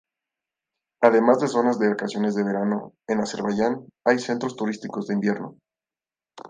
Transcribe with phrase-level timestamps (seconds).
[1.03, 5.59] Además de zonas de vacaciones de verano, en Azerbaiyán hay centros turísticos de invierno.